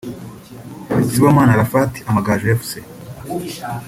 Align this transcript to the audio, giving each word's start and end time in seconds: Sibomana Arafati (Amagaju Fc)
Sibomana 1.07 1.51
Arafati 1.53 1.99
(Amagaju 2.09 2.47
Fc) 2.59 2.71